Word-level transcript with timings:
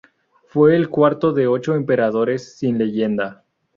Fue 0.47 0.75
el 0.75 0.89
cuarto 0.89 1.31
de 1.31 1.45
ocho 1.45 1.75
emperadores 1.75 2.57
sin 2.57 2.79
leyenda. 2.79 3.43